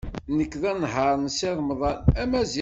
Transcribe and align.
Nekk 0.37 0.53
d 0.61 0.63
anehhaṛ 0.71 1.13
n 1.19 1.27
Si 1.37 1.49
Remḍan. 1.57 2.01